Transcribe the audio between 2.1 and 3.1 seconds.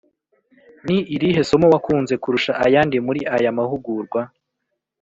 kurusha ayandi